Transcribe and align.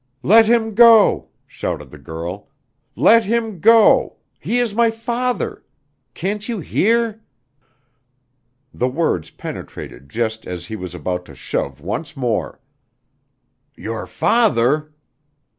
"Let 0.23 0.47
him 0.47 0.73
go!" 0.73 1.27
shouted 1.45 1.91
the 1.91 1.99
girl. 1.99 2.49
"Let 2.95 3.23
him 3.25 3.59
go! 3.59 4.15
He 4.39 4.57
is 4.57 4.73
my 4.73 4.89
father! 4.89 5.63
Can't 6.15 6.49
you 6.49 6.57
hear?" 6.59 7.21
The 8.73 8.89
words 8.89 9.29
penetrated 9.29 10.09
just 10.09 10.47
as 10.47 10.65
he 10.65 10.75
was 10.75 10.95
about 10.95 11.25
to 11.25 11.35
shove 11.35 11.81
once 11.81 12.17
more. 12.17 12.59
"Your 13.75 14.07
father?" 14.07 14.91